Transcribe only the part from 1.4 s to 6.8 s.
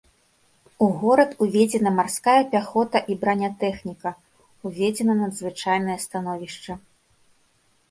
уведзена марская пяхота і бранятэхніка, уведзена надзвычайнае становішча.